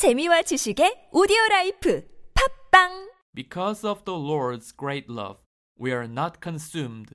재미와 0.00 0.48
지식의 0.48 1.10
오디오 1.12 1.36
라이프 1.50 2.08
팝빵 2.32 3.10
Because 3.34 3.84
of 3.84 4.06
the 4.06 4.16
Lord's 4.16 4.72
great 4.72 5.10
love, 5.10 5.44
we 5.78 5.92
are 5.92 6.08
not 6.08 6.40
consumed, 6.40 7.12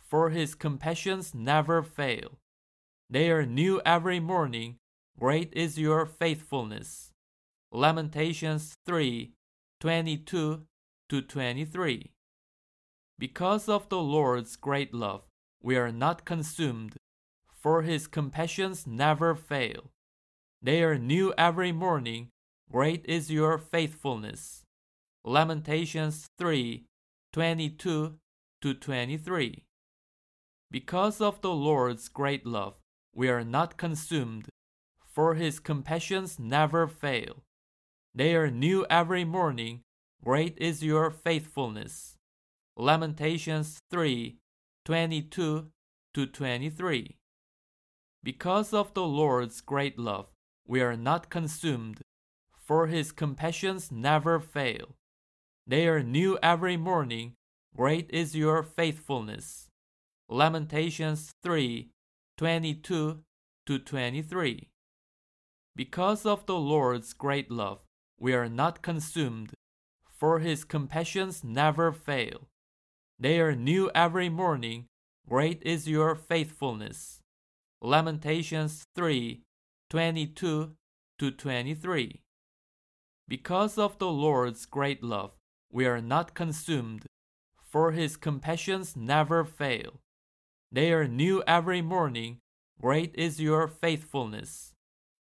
for 0.00 0.30
his 0.30 0.54
compassions 0.54 1.34
never 1.34 1.82
fail. 1.82 2.38
They 3.10 3.28
are 3.30 3.44
new 3.44 3.82
every 3.84 4.18
morning. 4.18 4.78
Great 5.20 5.52
is 5.52 5.76
your 5.76 6.06
faithfulness. 6.06 7.12
Lamentations 7.70 8.72
3 8.86 9.34
22 9.80 10.64
to 11.10 11.20
23. 11.20 12.12
Because 13.18 13.68
of 13.68 13.90
the 13.90 14.00
Lord's 14.00 14.56
great 14.56 14.94
love, 14.94 15.20
we 15.62 15.76
are 15.76 15.92
not 15.92 16.24
consumed, 16.24 16.96
for 17.52 17.82
his 17.82 18.06
compassions 18.06 18.86
never 18.86 19.34
fail. 19.34 19.90
They 20.64 20.84
are 20.84 20.96
new 20.96 21.34
every 21.36 21.72
morning. 21.72 22.28
Great 22.70 23.04
is 23.06 23.32
your 23.32 23.58
faithfulness. 23.58 24.62
Lamentations 25.24 26.26
3 26.38 26.84
22 27.32 28.14
to 28.60 28.74
23. 28.74 29.64
Because 30.70 31.20
of 31.20 31.40
the 31.40 31.50
Lord's 31.50 32.08
great 32.08 32.46
love, 32.46 32.74
we 33.12 33.28
are 33.28 33.42
not 33.42 33.76
consumed, 33.76 34.48
for 35.04 35.34
his 35.34 35.58
compassions 35.58 36.38
never 36.38 36.86
fail. 36.86 37.42
They 38.14 38.36
are 38.36 38.50
new 38.50 38.86
every 38.88 39.24
morning. 39.24 39.80
Great 40.24 40.56
is 40.58 40.84
your 40.84 41.10
faithfulness. 41.10 42.14
Lamentations 42.76 43.80
3 43.90 44.38
22 44.84 45.66
to 46.14 46.26
23. 46.26 47.16
Because 48.22 48.72
of 48.72 48.94
the 48.94 49.02
Lord's 49.02 49.60
great 49.60 49.98
love, 49.98 50.31
we 50.66 50.80
are 50.80 50.96
not 50.96 51.30
consumed, 51.30 52.00
for 52.56 52.86
his 52.86 53.12
compassions 53.12 53.90
never 53.90 54.40
fail. 54.40 54.94
They 55.66 55.86
are 55.88 56.02
new 56.02 56.38
every 56.42 56.76
morning. 56.76 57.34
Great 57.76 58.10
is 58.10 58.36
your 58.36 58.62
faithfulness. 58.62 59.68
Lamentations 60.28 61.32
3 61.42 61.88
22 62.38 63.20
to 63.66 63.78
23. 63.78 64.68
Because 65.76 66.26
of 66.26 66.46
the 66.46 66.56
Lord's 66.56 67.12
great 67.12 67.50
love, 67.50 67.80
we 68.18 68.34
are 68.34 68.48
not 68.48 68.82
consumed, 68.82 69.52
for 70.08 70.38
his 70.38 70.64
compassions 70.64 71.44
never 71.44 71.92
fail. 71.92 72.48
They 73.18 73.40
are 73.40 73.54
new 73.54 73.90
every 73.94 74.28
morning. 74.28 74.86
Great 75.28 75.62
is 75.62 75.88
your 75.88 76.14
faithfulness. 76.14 77.20
Lamentations 77.80 78.84
3 78.96 79.42
22 79.92 80.72
to 81.18 81.30
23. 81.30 82.22
Because 83.28 83.76
of 83.76 83.98
the 83.98 84.08
Lord's 84.08 84.64
great 84.64 85.04
love, 85.04 85.32
we 85.70 85.84
are 85.84 86.00
not 86.00 86.32
consumed, 86.32 87.04
for 87.62 87.92
his 87.92 88.16
compassions 88.16 88.96
never 88.96 89.44
fail. 89.44 90.00
They 90.72 90.94
are 90.94 91.06
new 91.06 91.42
every 91.46 91.82
morning. 91.82 92.38
Great 92.80 93.14
is 93.16 93.38
your 93.38 93.68
faithfulness. 93.68 94.72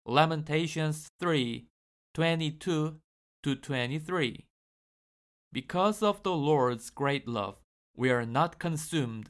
Lamentations 0.06 1.08
3 1.20 1.66
22 2.14 2.96
to 3.42 3.54
23. 3.54 4.46
Because 5.52 6.02
of 6.02 6.22
the 6.22 6.32
Lord's 6.32 6.88
great 6.88 7.28
love, 7.28 7.56
we 7.94 8.10
are 8.10 8.24
not 8.24 8.58
consumed, 8.58 9.28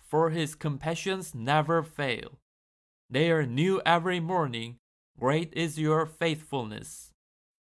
for 0.00 0.30
his 0.30 0.54
compassions 0.54 1.34
never 1.34 1.82
fail. 1.82 2.38
They 3.10 3.30
are 3.30 3.46
new 3.46 3.80
every 3.86 4.20
morning. 4.20 4.76
Great 5.18 5.54
is 5.54 5.78
your 5.78 6.04
faithfulness. 6.04 7.10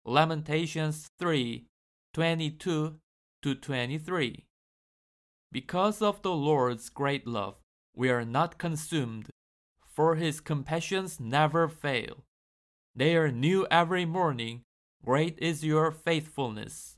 Lamentations 0.05 1.09
3 1.17 1.65
22 2.13 2.99
to 3.41 3.55
23. 3.55 4.45
Because 5.51 6.01
of 6.01 6.21
the 6.21 6.31
Lord's 6.31 6.89
great 6.89 7.25
love, 7.25 7.55
we 7.95 8.09
are 8.11 8.23
not 8.23 8.59
consumed, 8.59 9.31
for 9.83 10.15
his 10.15 10.41
compassions 10.41 11.19
never 11.19 11.67
fail. 11.67 12.23
They 12.95 13.15
are 13.15 13.31
new 13.31 13.65
every 13.71 14.05
morning. 14.05 14.61
Great 15.03 15.39
is 15.39 15.65
your 15.65 15.91
faithfulness. 15.91 16.97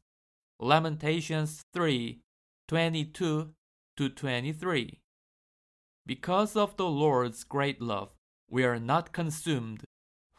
Lamentations 0.59 1.61
3 1.73 2.19
22 2.67 3.53
to 3.95 4.09
23. 4.09 4.99
Because 6.05 6.57
of 6.57 6.75
the 6.75 6.87
Lord's 6.87 7.45
great 7.45 7.81
love, 7.81 8.09
we 8.49 8.63
are 8.63 8.79
not 8.79 9.13
consumed, 9.13 9.83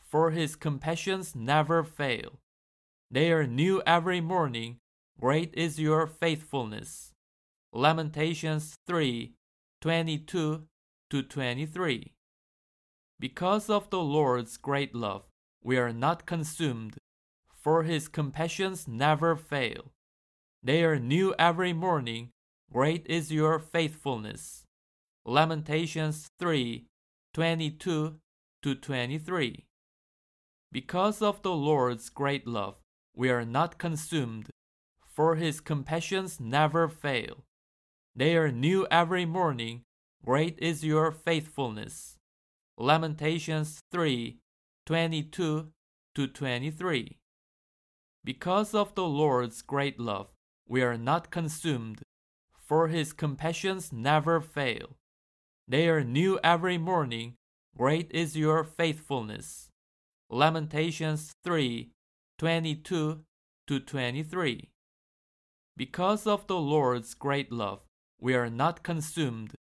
for 0.01 0.31
his 0.31 0.57
compassions 0.57 1.35
never 1.35 1.83
fail. 1.83 2.39
They 3.11 3.33
are 3.33 3.47
new 3.47 3.83
every 3.87 4.21
morning. 4.21 4.79
Great 5.21 5.53
is 5.55 5.79
your 5.79 6.07
faithfulness. 6.07 7.13
Lamentations 7.73 8.75
3 8.87 9.35
22 9.81 10.65
to 11.11 11.23
23. 11.23 12.13
Because 13.21 13.69
of 13.69 13.91
the 13.91 14.01
Lord's 14.01 14.57
great 14.57 14.95
love, 14.95 15.25
we 15.63 15.79
are 15.79 15.93
not 15.93 16.27
consumed, 16.27 16.97
for 17.53 17.83
his 17.83 18.09
compassions 18.09 18.89
never 18.89 19.37
fail. 19.37 19.93
They 20.63 20.85
are 20.85 20.99
new 20.99 21.35
every 21.39 21.73
morning. 21.73 22.31
Great 22.73 23.07
is 23.07 23.31
your 23.31 23.59
faithfulness. 23.59 24.65
Lamentations 25.27 26.29
3 26.39 26.87
22 27.35 28.15
to 28.63 28.75
23. 28.77 29.65
Because 30.71 31.21
of 31.21 31.43
the 31.43 31.51
Lord's 31.51 32.09
great 32.09 32.47
love, 32.47 32.77
we 33.13 33.29
are 33.29 33.45
not 33.45 33.77
consumed, 33.77 34.51
for 35.05 35.35
his 35.35 35.61
compassions 35.61 36.39
never 36.39 36.89
fail. 36.89 37.43
They 38.15 38.37
are 38.37 38.53
new 38.53 38.87
every 38.89 39.27
morning. 39.27 39.83
Great 40.25 40.57
is 40.61 40.85
your 40.85 41.11
faithfulness. 41.11 42.15
Lamentations 42.79 43.81
3 43.91 44.39
22 44.87 45.73
to 46.15 46.27
23. 46.29 47.19
Because 48.23 48.75
of 48.75 48.95
the 48.95 49.07
Lord's 49.07 49.61
great 49.61 49.99
love, 49.99 50.29
we 50.69 50.83
are 50.83 50.97
not 50.97 51.33
consumed, 51.33 52.03
for 52.57 52.87
his 52.87 53.13
compassions 53.13 53.93
never 53.93 54.41
fail. 54.41 54.97
They 55.67 55.89
are 55.89 56.05
new 56.05 56.39
every 56.45 56.77
morning. 56.77 57.37
Great 57.77 58.11
is 58.13 58.37
your 58.37 58.65
faithfulness. 58.65 59.71
Lamentations 60.29 61.33
3 61.43 61.91
22 62.39 63.21
to 63.67 63.81
23. 63.81 64.69
Because 65.77 66.27
of 66.27 66.47
the 66.47 66.57
Lord's 66.57 67.15
great 67.15 67.51
love, 67.51 67.81
we 68.21 68.35
are 68.35 68.51
not 68.51 68.83
consumed, 68.83 69.55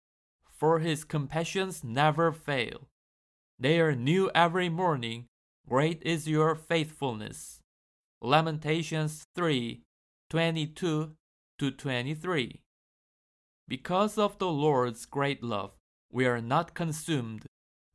for 0.49 0.79
his 0.79 1.05
compassions 1.05 1.83
never 1.83 2.31
fail. 2.33 2.87
They 3.57 3.79
are 3.79 3.95
new 3.95 4.29
every 4.35 4.67
morning. 4.69 5.27
Great 5.67 6.01
is 6.03 6.27
your 6.27 6.53
faithfulness. 6.55 7.61
Lamentations 8.21 9.23
3 9.35 9.83
22 10.29 11.15
to 11.59 11.71
23. 11.71 12.59
Because 13.69 14.17
of 14.17 14.37
the 14.39 14.49
Lord's 14.49 15.05
great 15.05 15.41
love, 15.41 15.71
we 16.13 16.28
are 16.28 16.41
not 16.41 16.75
consumed, 16.75 17.44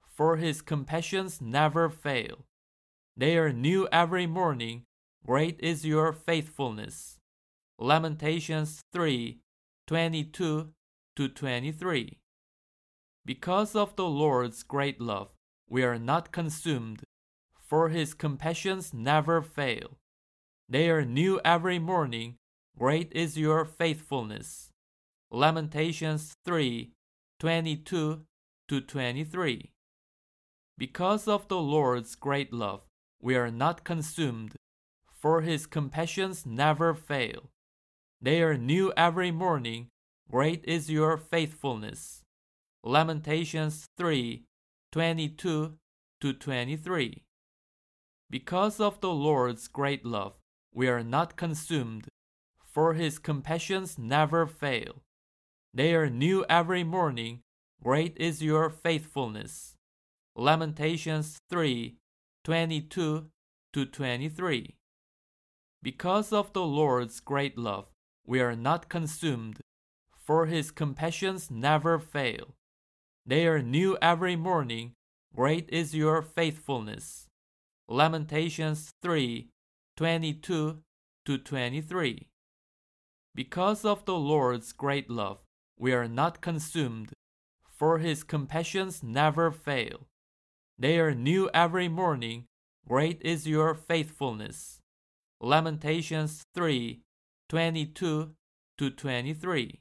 for 0.03 0.37
his 0.37 0.61
compassions 0.61 1.41
never 1.41 1.89
fail. 1.89 2.45
They 3.17 3.39
are 3.39 3.53
new 3.53 3.89
every 3.93 4.27
morning. 4.27 4.83
Great 5.25 5.61
is 5.61 5.87
your 5.87 6.13
faithfulness. 6.13 7.19
Lamentations 7.79 8.81
3 8.93 9.39
22 9.87 10.71
to 11.15 11.29
23. 11.29 12.19
Because 13.25 13.77
of 13.77 13.95
the 13.95 14.07
Lord's 14.07 14.65
great 14.65 15.01
love, 15.01 15.29
we 15.71 15.85
are 15.85 15.99
not 15.99 16.33
consumed, 16.33 17.05
for 17.61 17.89
his 17.89 18.15
compassions 18.15 18.93
never 18.93 19.41
fail. 19.43 19.97
They 20.69 20.91
are 20.91 21.05
new 21.05 21.41
every 21.45 21.79
morning. 21.79 22.35
Great 22.77 23.13
is 23.13 23.39
your 23.39 23.65
faithfulness. 23.65 24.71
Lamentations 25.31 26.35
3 26.45 26.91
22 27.41 28.23
to 28.67 28.81
23. 28.81 29.71
Because 30.77 31.29
of 31.29 31.47
the 31.47 31.59
Lord's 31.59 32.17
great 32.17 32.53
love, 32.53 32.81
we 33.23 33.37
are 33.37 33.51
not 33.51 33.85
consumed, 33.85 34.57
for 35.13 35.43
his 35.43 35.65
compassions 35.65 36.45
never 36.45 36.95
fail. 36.95 37.51
They 38.21 38.43
are 38.43 38.59
new 38.59 38.93
every 38.97 39.31
morning. 39.31 39.87
Great 40.29 40.65
is 40.65 40.91
your 40.91 41.17
faithfulness. 41.17 42.23
Lamentations 42.83 43.87
3 43.97 44.45
22 44.91 45.75
to 46.21 46.33
23. 46.33 47.23
Because 48.29 48.81
of 48.81 49.01
the 49.01 49.13
Lord's 49.13 49.69
great 49.69 50.05
love, 50.05 50.35
we 50.75 50.89
are 50.89 51.05
not 51.05 51.37
consumed, 51.37 52.09
for 52.65 52.95
his 52.95 53.21
compassions 53.21 53.97
never 53.97 54.45
fail. 54.45 55.03
They 55.79 55.95
are 55.95 56.11
new 56.11 56.45
every 56.49 56.83
morning. 56.83 57.39
Great 57.81 58.17
is 58.17 58.43
your 58.43 58.69
faithfulness. 58.69 59.77
Lamentations 60.35 61.39
3 61.51 61.95
22 62.43 63.31
to 63.75 63.87
23. 63.87 64.75
Because 65.81 66.33
of 66.33 66.53
the 66.53 66.65
Lord's 66.65 67.21
great 67.21 67.57
love, 67.57 67.87
we 68.27 68.41
are 68.41 68.57
not 68.57 68.89
consumed, 68.89 69.61
for 70.17 70.47
his 70.47 70.73
compassions 70.73 71.49
never 71.49 72.01
fail. 72.01 72.57
They 73.25 73.47
are 73.47 73.63
new 73.63 73.97
every 74.03 74.35
morning. 74.35 74.95
Great 75.33 75.69
is 75.71 75.95
your 75.95 76.23
faithfulness. 76.23 77.29
Lamentations 77.87 78.91
3 79.01 79.49
22 79.97 80.83
to 81.25 81.39
23. 81.39 82.27
Because 83.33 83.85
of 83.85 84.05
the 84.07 84.19
Lord's 84.19 84.73
great 84.73 85.09
love, 85.09 85.39
we 85.79 85.93
are 85.93 86.09
not 86.09 86.41
consumed, 86.41 87.13
for 87.71 87.99
his 87.99 88.25
compassions 88.25 89.03
never 89.03 89.51
fail. 89.51 90.07
They 90.79 90.99
are 90.99 91.15
new 91.15 91.49
every 91.55 91.89
morning. 91.89 92.47
Great 92.87 93.23
is 93.23 93.47
your 93.47 93.75
faithfulness. 93.75 94.81
Lamentations 95.41 96.43
3 96.55 97.01
22 97.49 98.35
to 98.79 98.91
23. 98.91 99.81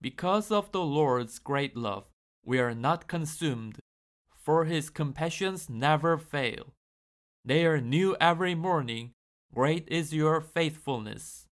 Because 0.00 0.50
of 0.50 0.70
the 0.72 0.82
Lord's 0.82 1.38
great 1.38 1.76
love, 1.76 2.04
we 2.44 2.58
are 2.58 2.74
not 2.74 3.08
consumed, 3.08 3.78
for 4.34 4.64
his 4.64 4.90
compassions 4.90 5.70
never 5.70 6.18
fail. 6.18 6.74
They 7.44 7.64
are 7.66 7.80
new 7.80 8.16
every 8.20 8.54
morning. 8.54 9.12
Great 9.54 9.88
is 9.88 10.12
your 10.14 10.40
faithfulness. 10.40 11.46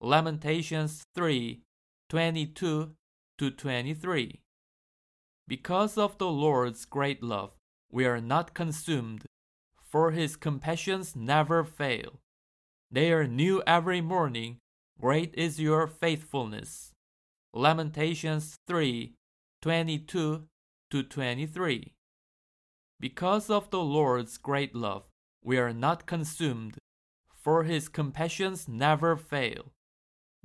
Lamentations 0.00 1.04
3 1.14 1.62
22 2.08 2.92
to 3.36 3.50
23. 3.50 4.40
Because 5.48 5.98
of 5.98 6.18
the 6.18 6.28
Lord's 6.28 6.84
great 6.84 7.20
love, 7.20 7.50
we 7.90 8.04
are 8.04 8.20
not 8.20 8.54
consumed, 8.54 9.26
for 9.80 10.12
his 10.12 10.36
compassions 10.36 11.16
never 11.16 11.64
fail. 11.64 12.20
They 12.92 13.10
are 13.12 13.26
new 13.26 13.60
every 13.66 14.00
morning. 14.00 14.58
Great 15.00 15.34
is 15.34 15.58
your 15.60 15.88
faithfulness. 15.88 16.92
Lamentations 17.52 18.56
3 18.68 19.14
22 19.62 20.44
to 20.90 21.02
23. 21.02 21.92
Because 23.00 23.50
of 23.50 23.70
the 23.70 23.82
Lord's 23.82 24.38
great 24.38 24.76
love, 24.76 25.02
we 25.42 25.58
are 25.58 25.72
not 25.72 26.06
consumed, 26.06 26.78
for 27.34 27.64
his 27.64 27.88
compassions 27.88 28.68
never 28.68 29.16
fail. 29.16 29.72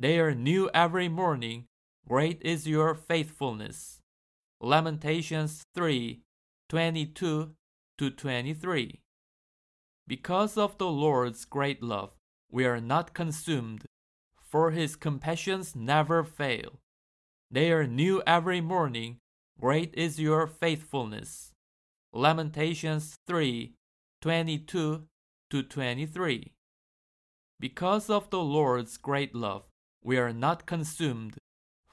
They 0.01 0.19
are 0.19 0.33
new 0.33 0.67
every 0.73 1.09
morning. 1.09 1.65
Great 2.07 2.41
is 2.41 2.67
your 2.67 2.95
faithfulness. 2.95 4.01
Lamentations 4.59 5.61
3 5.75 6.23
22 6.69 7.51
to 7.99 8.09
23. 8.09 8.99
Because 10.07 10.57
of 10.57 10.75
the 10.79 10.87
Lord's 10.87 11.45
great 11.45 11.83
love, 11.83 12.09
we 12.49 12.65
are 12.65 12.81
not 12.81 13.13
consumed, 13.13 13.85
for 14.41 14.71
his 14.71 14.95
compassions 14.95 15.75
never 15.75 16.23
fail. 16.23 16.79
They 17.51 17.71
are 17.71 17.85
new 17.85 18.23
every 18.25 18.59
morning. 18.59 19.17
Great 19.59 19.93
is 19.93 20.19
your 20.19 20.47
faithfulness. 20.47 21.51
Lamentations 22.11 23.13
3 23.27 23.75
22 24.19 25.03
to 25.51 25.61
23. 25.61 26.53
Because 27.59 28.09
of 28.09 28.31
the 28.31 28.39
Lord's 28.39 28.97
great 28.97 29.35
love, 29.35 29.65
we 30.03 30.17
are 30.17 30.33
not 30.33 30.65
consumed, 30.65 31.37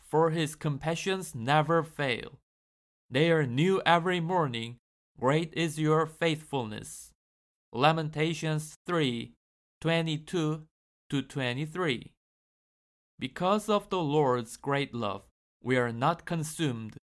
for 0.00 0.30
his 0.30 0.54
compassions 0.54 1.34
never 1.34 1.82
fail. 1.82 2.38
They 3.10 3.30
are 3.30 3.46
new 3.46 3.82
every 3.84 4.20
morning. 4.20 4.76
Great 5.18 5.52
is 5.54 5.78
your 5.78 6.06
faithfulness. 6.06 7.10
Lamentations 7.72 8.74
3 8.86 9.32
22 9.80 10.64
to 11.10 11.22
23. 11.22 12.12
Because 13.18 13.68
of 13.68 13.88
the 13.90 14.00
Lord's 14.00 14.56
great 14.56 14.94
love, 14.94 15.22
we 15.62 15.76
are 15.76 15.92
not 15.92 16.24
consumed, 16.24 16.96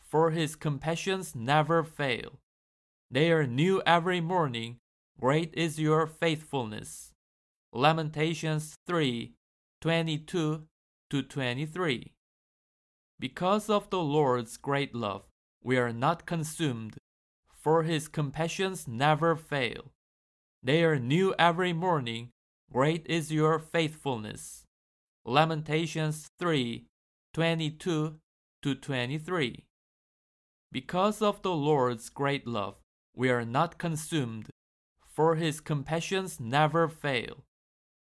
for 0.00 0.30
his 0.30 0.56
compassions 0.56 1.34
never 1.34 1.82
fail. 1.82 2.38
They 3.10 3.30
are 3.30 3.46
new 3.46 3.82
every 3.86 4.20
morning. 4.20 4.78
Great 5.20 5.52
is 5.54 5.78
your 5.78 6.06
faithfulness. 6.06 7.12
Lamentations 7.72 8.74
3 8.86 9.34
22 9.82 10.66
to 11.10 11.22
23. 11.22 12.12
Because 13.18 13.70
of 13.70 13.90
the 13.90 14.00
Lord's 14.00 14.56
great 14.56 14.94
love, 14.94 15.22
we 15.62 15.76
are 15.76 15.92
not 15.92 16.26
consumed, 16.26 16.96
for 17.52 17.82
his 17.82 18.08
compassions 18.08 18.88
never 18.88 19.36
fail. 19.36 19.92
They 20.62 20.82
are 20.84 20.98
new 20.98 21.34
every 21.38 21.72
morning. 21.72 22.30
Great 22.72 23.06
is 23.06 23.32
your 23.32 23.58
faithfulness. 23.58 24.64
Lamentations 25.24 26.28
3 26.38 26.86
22 27.34 28.16
to 28.62 28.74
23. 28.74 29.64
Because 30.72 31.22
of 31.22 31.42
the 31.42 31.52
Lord's 31.54 32.08
great 32.08 32.46
love, 32.46 32.76
we 33.14 33.30
are 33.30 33.44
not 33.44 33.78
consumed, 33.78 34.48
for 35.06 35.36
his 35.36 35.60
compassions 35.60 36.40
never 36.40 36.88
fail. 36.88 37.45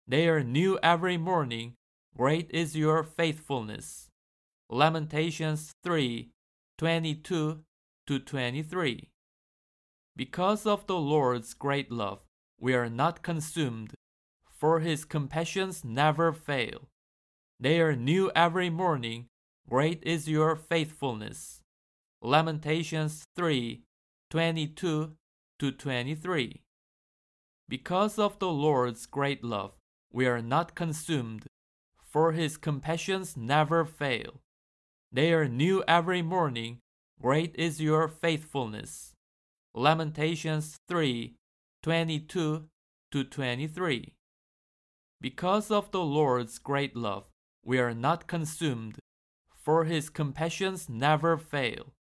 They 0.09 0.27
are 0.29 0.43
new 0.43 0.79
every 0.83 1.19
morning. 1.19 1.75
Great 2.17 2.51
is 2.51 2.75
your 2.75 3.05
faithfulness. 3.05 4.09
Lamentations 4.71 5.71
3 5.85 6.31
22 6.79 7.61
to 8.07 8.19
23. 8.19 9.11
Because 10.17 10.65
of 10.65 10.87
the 10.87 10.97
Lord's 10.97 11.53
great 11.53 11.93
love, 11.93 12.21
we 12.59 12.75
are 12.75 12.89
not 12.89 13.23
consumed, 13.23 13.93
for 14.51 14.81
his 14.81 15.05
compassions 15.05 15.85
never 15.85 16.33
fail. 16.33 16.89
They 17.61 17.79
are 17.79 17.95
new 17.95 18.31
every 18.35 18.71
morning. 18.71 19.27
Great 19.69 20.03
is 20.05 20.27
your 20.27 20.57
faithfulness. 20.57 21.61
Lamentations 22.23 23.27
3 23.37 23.83
22 24.31 25.13
to 25.59 25.71
23. 25.71 26.63
Because 27.69 28.19
of 28.19 28.39
the 28.39 28.49
Lord's 28.49 29.05
great 29.05 29.45
love, 29.45 29.73
we 30.13 30.27
are 30.27 30.43
not 30.43 30.75
consumed, 30.75 31.47
for 32.03 32.33
his 32.33 32.57
compassions 32.57 33.37
never 33.37 33.85
fail. 33.85 34.41
They 35.13 35.33
are 35.33 35.49
new 35.49 35.85
every 35.87 36.23
morning. 36.23 36.79
Great 37.21 37.55
is 37.57 37.81
your 37.81 38.09
faithfulness. 38.09 39.13
Lamentations 39.75 40.77
3 40.89 41.35
22 41.83 42.65
to 43.11 43.25
23. 43.25 44.13
Because 45.21 45.71
of 45.71 45.91
the 45.91 46.00
Lord's 46.00 46.59
great 46.59 46.97
love, 46.97 47.25
we 47.65 47.79
are 47.79 47.95
not 47.95 48.27
consumed, 48.27 48.99
for 49.55 49.85
his 49.85 50.11
compassions 50.11 50.88
never 50.88 51.37
fail. 51.37 51.93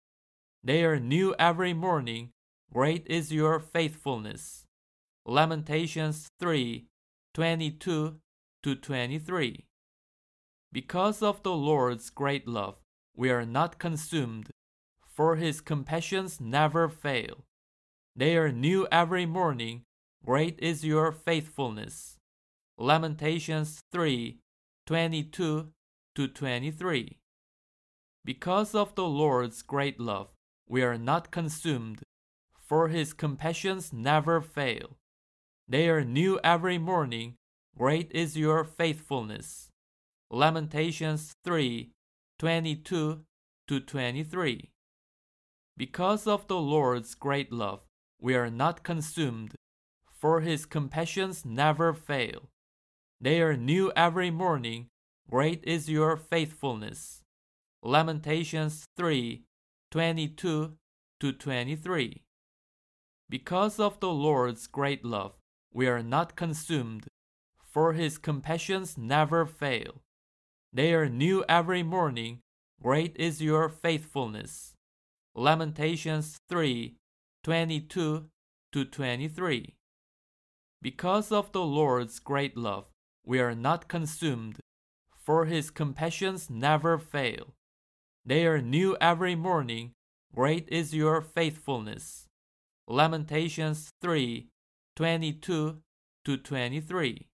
They 0.63 0.83
are 0.83 0.99
new 0.99 1.35
every 1.39 1.73
morning. 1.73 2.29
Great 2.73 3.05
is 3.07 3.31
your 3.31 3.59
faithfulness. 3.59 4.65
Lamentations 5.25 6.27
3 6.39 6.85
22 7.37 8.15
to 8.63 8.75
23. 8.75 9.63
Because 10.71 11.21
of 11.21 11.43
the 11.43 11.51
Lord's 11.51 12.09
great 12.09 12.47
love, 12.47 12.77
we 13.15 13.29
are 13.29 13.45
not 13.45 13.77
consumed, 13.77 14.49
for 15.05 15.35
his 15.35 15.61
compassions 15.61 16.41
never 16.41 16.89
fail. 16.89 17.45
They 18.15 18.35
are 18.37 18.51
new 18.51 18.87
every 18.91 19.27
morning. 19.27 19.83
Great 20.25 20.57
is 20.57 20.83
your 20.83 21.11
faithfulness. 21.11 22.17
Lamentations 22.75 23.81
3 23.91 24.39
22 24.87 25.69
to 26.15 26.27
23. 26.27 27.19
Because 28.25 28.73
of 28.73 28.95
the 28.95 29.05
Lord's 29.05 29.61
great 29.61 29.99
love, 29.99 30.29
we 30.67 30.81
are 30.81 30.97
not 30.97 31.29
consumed, 31.29 32.01
for 32.57 32.87
his 32.87 33.13
compassions 33.13 33.93
never 33.93 34.41
fail. 34.41 34.97
They 35.69 35.89
are 35.89 36.05
new 36.05 36.39
every 36.45 36.77
morning. 36.77 37.35
Great 37.77 38.09
is 38.13 38.37
your 38.37 38.63
faithfulness. 38.63 39.69
Lamentations 40.31 41.33
3 41.43 41.91
22 42.39 43.25
to 43.67 43.79
23. 43.79 44.69
Because 45.75 46.25
of 46.25 46.47
the 46.47 46.57
Lord's 46.57 47.15
great 47.15 47.51
love, 47.51 47.81
we 48.21 48.33
are 48.35 48.49
not 48.49 48.83
consumed, 48.83 49.55
for 50.09 50.39
his 50.39 50.65
compassions 50.65 51.43
never 51.43 51.93
fail. 51.93 52.49
They 53.19 53.41
are 53.41 53.57
new 53.57 53.91
every 53.93 54.31
morning. 54.31 54.87
Great 55.29 55.65
is 55.65 55.89
your 55.89 56.15
faithfulness. 56.15 57.23
Lamentations 57.83 58.85
3 58.95 59.43
22 59.91 60.77
to 61.19 61.31
23. 61.33 62.23
Because 63.29 63.79
of 63.81 63.99
the 63.99 64.09
Lord's 64.09 64.67
great 64.67 65.03
love, 65.03 65.33
we 65.77 65.87
are 65.87 66.01
not 66.01 66.35
consumed, 66.35 67.05
for 67.61 67.93
his 67.93 68.17
compassions 68.17 68.97
never 68.97 69.45
fail. 69.45 70.01
They 70.73 70.91
are 70.95 71.07
new 71.07 71.45
every 71.47 71.83
morning. 71.83 72.39
Great 72.81 73.15
is 73.15 73.43
your 73.43 73.69
faithfulness. 73.69 74.73
Lamentations 75.35 76.39
3 76.49 76.95
22 77.43 78.25
to 78.71 78.85
23. 78.85 79.75
Because 80.81 81.31
of 81.31 81.51
the 81.51 81.61
Lord's 81.61 82.17
great 82.17 82.57
love, 82.57 82.85
we 83.23 83.39
are 83.39 83.53
not 83.53 83.87
consumed, 83.87 84.57
for 85.15 85.45
his 85.45 85.69
compassions 85.69 86.49
never 86.49 86.97
fail. 86.97 87.53
They 88.25 88.47
are 88.47 88.63
new 88.63 88.97
every 88.99 89.35
morning. 89.35 89.91
Great 90.33 90.67
is 90.69 90.95
your 90.95 91.21
faithfulness. 91.21 92.25
Lamentations 92.87 93.91
3 94.01 94.47
22 94.97 95.77
to 96.25 96.37
23. 96.37 97.27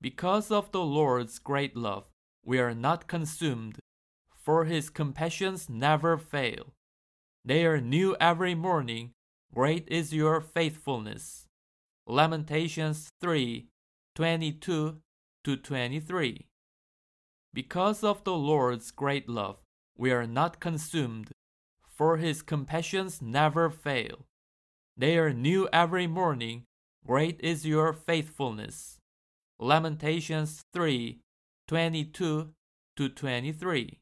Because 0.00 0.50
of 0.50 0.72
the 0.72 0.80
Lord's 0.80 1.38
great 1.38 1.76
love, 1.76 2.04
we 2.42 2.58
are 2.58 2.74
not 2.74 3.06
consumed, 3.06 3.78
for 4.34 4.64
his 4.64 4.88
compassions 4.88 5.68
never 5.68 6.16
fail. 6.16 6.72
They 7.44 7.66
are 7.66 7.82
new 7.82 8.16
every 8.18 8.54
morning. 8.54 9.10
Great 9.54 9.86
is 9.88 10.14
your 10.14 10.40
faithfulness. 10.40 11.44
Lamentations 12.06 13.10
3 13.20 13.68
22 14.14 14.96
to 15.44 15.56
23. 15.58 16.46
Because 17.52 18.02
of 18.02 18.24
the 18.24 18.32
Lord's 18.32 18.90
great 18.90 19.28
love, 19.28 19.58
we 19.98 20.12
are 20.12 20.26
not 20.26 20.60
consumed, 20.60 21.30
for 21.86 22.16
his 22.16 22.40
compassions 22.40 23.20
never 23.20 23.68
fail. 23.68 24.24
They 24.96 25.18
are 25.18 25.32
new 25.32 25.68
every 25.72 26.06
morning. 26.06 26.64
Great 27.04 27.40
is 27.40 27.66
your 27.66 27.92
faithfulness. 27.92 28.98
Lamentations 29.58 30.62
3 30.72 31.18
22 31.66 32.50
to 32.96 33.08
23. 33.08 33.98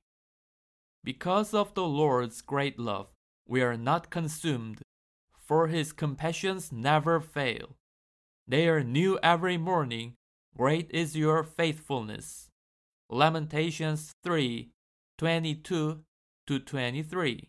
Because 1.02 1.54
of 1.54 1.72
the 1.75 1.84
Lord's 1.84 2.42
great 2.42 2.78
love, 2.78 3.08
we 3.49 3.62
are 3.62 3.76
not 3.76 4.11
consumed, 4.11 4.82
for 5.34 5.68
his 5.68 5.92
compassions 5.92 6.70
never 6.70 7.20
fail. 7.20 7.76
They 8.46 8.68
are 8.68 8.84
new 8.84 9.18
every 9.22 9.56
morning. 9.56 10.14
Great 10.56 10.90
is 10.90 11.16
your 11.16 11.42
faithfulness. 11.42 12.49
Lamentations 13.08 14.12
3 14.25 14.70
22 15.16 16.04
to 16.46 16.58
23. 16.58 17.49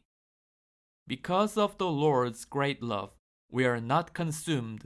Because 1.06 1.58
of 1.58 1.78
the 1.78 1.88
Lord's 1.88 2.46
great 2.46 2.82
love, 2.82 3.12
we 3.54 3.66
are 3.66 3.80
not 3.80 4.16
consumed, 4.16 4.84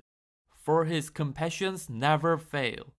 for 0.53 0.83
his 0.83 1.09
compassions 1.09 1.89
never 1.89 2.37
fail. 2.37 2.93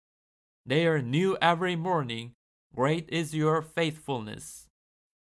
They 0.65 0.87
are 0.87 1.03
new 1.03 1.37
every 1.43 1.77
morning. 1.77 2.33
Great 2.75 3.07
is 3.11 3.35
your 3.35 3.61
faithfulness. 3.61 4.67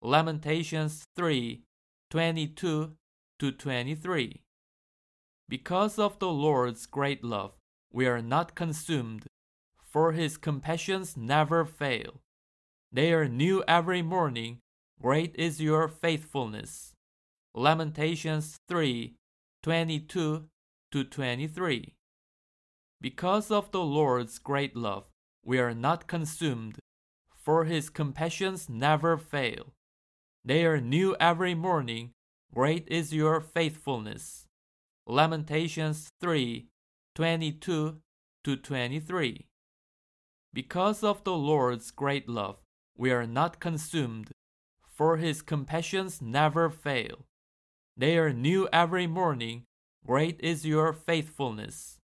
Lamentations 0.02 1.04
3 1.14 1.62
22 2.11 2.92
to 3.38 3.52
23. 3.52 4.42
Because 5.49 5.96
of 5.96 6.18
the 6.18 6.28
Lord's 6.28 6.87
great 6.87 7.22
love, 7.22 7.52
we 7.92 8.08
are 8.08 8.20
not 8.20 8.56
consumed, 8.56 9.26
for 9.80 10.11
his 10.11 10.37
compassions 10.37 11.16
never 11.16 11.64
fail. 11.64 12.20
They 12.90 13.12
are 13.12 13.28
new 13.28 13.62
every 13.68 14.02
morning. 14.02 14.58
Great 15.00 15.37
is 15.37 15.61
your 15.61 15.87
faithfulness. 15.87 16.94
Lamentations 17.54 18.56
3 18.68 19.14
22 19.62 20.49
to 20.90 21.04
23. 21.04 21.95
Because 23.00 23.49
of 23.52 23.71
the 23.71 23.81
Lord's 23.81 24.40
great 24.40 24.75
love, 24.75 25.04
we 25.45 25.61
are 25.61 25.73
not 25.73 26.09
consumed, 26.09 26.81
for 27.33 27.64
his 27.64 27.88
compassions 27.88 28.69
never 28.69 29.16
fail. 29.16 29.73
They 30.45 30.64
are 30.64 30.81
new 30.81 31.14
every 31.21 31.54
morning. 31.54 32.11
Great 32.52 32.88
is 32.88 33.14
your 33.14 33.40
faithfulness. 33.40 34.47
Lamentations 35.07 36.09
3 36.21 36.66
22 37.14 37.99
to 38.42 38.57
23. 38.57 39.47
Because 40.52 41.04
of 41.04 41.23
the 41.23 41.35
Lord's 41.35 41.92
great 41.92 42.28
love, 42.28 42.57
we 42.97 43.12
are 43.12 43.28
not 43.28 43.61
consumed, 43.61 44.33
for 44.88 45.19
his 45.19 45.40
compassions 45.40 46.21
never 46.21 46.69
fail. 46.69 47.26
They 47.96 48.16
are 48.16 48.32
new 48.32 48.68
every 48.72 49.06
morning. 49.06 49.64
Great 50.06 50.40
is 50.40 50.64
your 50.64 50.92
faithfulness. 50.92 51.99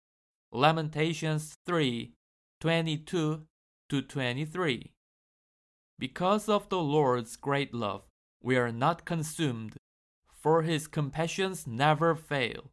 Lamentations 0.51 1.55
3 1.65 2.11
22 2.59 3.45
to 3.89 4.01
23. 4.01 4.91
Because 5.99 6.49
of 6.49 6.69
the 6.69 6.79
Lord's 6.79 7.35
great 7.35 7.73
love, 7.73 8.01
we 8.41 8.57
are 8.57 8.71
not 8.71 9.05
consumed, 9.05 9.77
for 10.33 10.63
his 10.63 10.87
compassions 10.87 11.67
never 11.67 12.15
fail. 12.15 12.71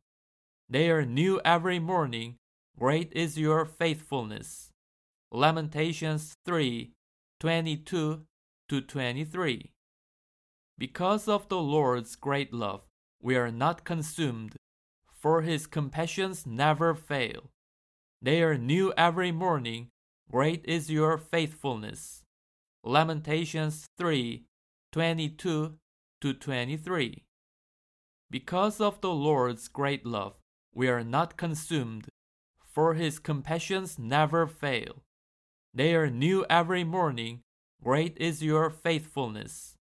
They 0.68 0.90
are 0.90 1.04
new 1.04 1.40
every 1.44 1.78
morning. 1.78 2.36
Great 2.78 3.12
is 3.12 3.38
your 3.38 3.66
faithfulness. 3.66 4.70
Lamentations 5.30 6.32
3 6.46 6.92
22 7.40 8.22
to 8.68 8.80
23. 8.80 9.70
Because 10.78 11.28
of 11.28 11.48
the 11.48 11.58
Lord's 11.58 12.16
great 12.16 12.54
love, 12.54 12.82
we 13.22 13.36
are 13.36 13.52
not 13.52 13.84
consumed, 13.84 14.56
for 15.12 15.42
his 15.42 15.68
compassions 15.68 16.44
never 16.44 16.94
fail. 16.94 17.50
They 18.20 18.42
are 18.42 18.58
new 18.58 18.92
every 18.96 19.30
morning. 19.30 19.88
Great 20.30 20.64
is 20.64 20.90
your 20.90 21.16
faithfulness. 21.16 22.22
Lamentations 22.84 23.86
3 23.96 24.44
22 24.90 25.74
to 26.20 26.34
23. 26.34 27.22
Because 28.30 28.80
of 28.80 29.00
the 29.00 29.10
Lord's 29.10 29.68
great 29.68 30.04
love, 30.04 30.34
we 30.74 30.88
are 30.88 31.04
not 31.04 31.36
consumed, 31.36 32.08
for 32.64 32.94
his 32.94 33.18
compassions 33.18 33.98
never 33.98 34.46
fail. 34.46 35.02
They 35.72 35.94
are 35.94 36.10
new 36.10 36.44
every 36.50 36.84
morning. 36.84 37.40
Great 37.82 38.16
is 38.18 38.42
your 38.42 38.68
faithfulness. 38.70 39.76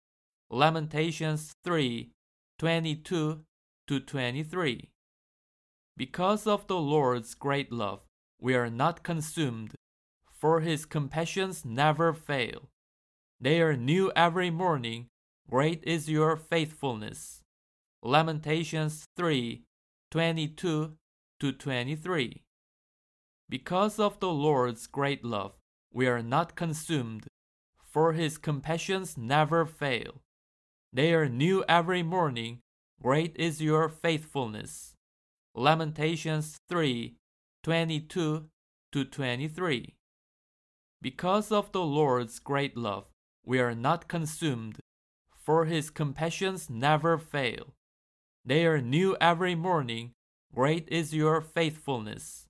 Lamentations 0.51 1.53
3 1.65 2.11
22 2.59 3.45
to 3.87 4.01
23. 4.01 4.89
Because 5.95 6.47
of 6.47 6.67
the 6.67 6.79
Lord's 6.79 7.35
great 7.35 7.71
love, 7.71 8.01
we 8.41 8.55
are 8.55 8.71
not 8.71 9.03
consumed, 9.03 9.75
for 10.33 10.61
his 10.61 10.87
compassions 10.87 11.67
never 11.67 12.15
fail. 12.15 12.71
They 13.39 13.61
are 13.61 13.77
new 13.77 14.11
every 14.17 14.49
morning. 14.49 15.09
Great 15.51 15.85
is 15.85 16.09
your 16.09 16.35
faithfulness. 16.35 17.43
Lamentations 18.03 19.05
3 19.19 19.63
22 20.11 20.97
to 21.41 21.53
23. 21.53 22.43
Because 23.51 23.99
of 23.99 24.19
the 24.21 24.31
Lord's 24.31 24.87
great 24.87 25.23
love, 25.23 25.53
we 25.93 26.07
are 26.07 26.23
not 26.23 26.57
consumed, 26.57 27.27
for 27.85 28.15
his 28.15 28.39
compassions 28.39 29.19
never 29.19 29.67
fail. 29.67 30.23
They 30.97 31.13
are 31.13 31.29
new 31.29 31.63
every 31.69 32.03
morning. 32.03 32.61
Great 33.03 33.37
is 33.37 33.61
your 33.61 33.91
faithfulness. 33.91 34.95
Lamentations 35.55 36.57
3 36.71 37.17
22 37.63 38.49
to 38.93 39.05
23. 39.05 39.95
Because 41.03 41.53
of 41.53 41.71
the 41.73 41.83
Lord's 41.83 42.39
great 42.39 42.79
love, 42.79 43.05
we 43.45 43.61
are 43.61 43.75
not 43.75 44.09
consumed, 44.09 44.79
for 45.37 45.67
his 45.67 45.91
compassions 45.91 46.71
never 46.71 47.19
fail. 47.19 47.75
They 48.43 48.65
are 48.65 48.81
new 48.81 49.19
every 49.21 49.55
morning. 49.55 50.13
Great 50.55 50.89
is 50.89 51.13
your 51.13 51.43
faithfulness. 51.43 52.47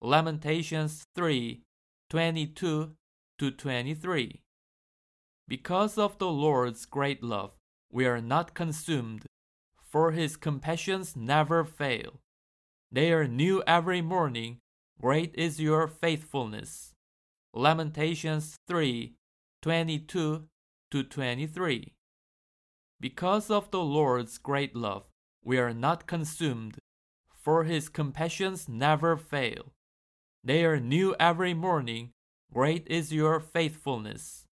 Lamentations 0.00 1.02
3 1.16 1.62
22 2.08 2.92
to 3.40 3.50
23. 3.50 4.40
Because 5.48 5.98
of 5.98 6.18
the 6.18 6.30
Lord's 6.30 6.86
great 6.86 7.24
love, 7.24 7.50
we 7.92 8.06
are 8.06 8.20
not 8.20 8.54
consumed, 8.54 9.26
for 9.82 10.12
his 10.12 10.36
compassions 10.36 11.16
never 11.16 11.64
fail. 11.64 12.20
They 12.92 13.12
are 13.12 13.26
new 13.26 13.62
every 13.66 14.00
morning. 14.00 14.58
Great 15.00 15.34
is 15.34 15.60
your 15.60 15.88
faithfulness. 15.88 16.92
Lamentations 17.52 18.56
3 18.68 19.14
22 19.62 20.44
to 20.90 21.02
23. 21.02 21.92
Because 23.00 23.50
of 23.50 23.70
the 23.70 23.80
Lord's 23.80 24.38
great 24.38 24.76
love, 24.76 25.04
we 25.44 25.58
are 25.58 25.74
not 25.74 26.06
consumed, 26.06 26.78
for 27.34 27.64
his 27.64 27.88
compassions 27.88 28.68
never 28.68 29.16
fail. 29.16 29.72
They 30.44 30.64
are 30.64 30.80
new 30.80 31.14
every 31.18 31.54
morning. 31.54 32.10
Great 32.52 32.86
is 32.88 33.12
your 33.12 33.40
faithfulness. 33.40 34.46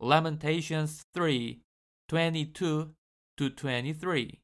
Lamentations 0.00 1.02
3 1.14 1.60
22 2.14 2.94
to 3.36 3.50
23. 3.50 4.43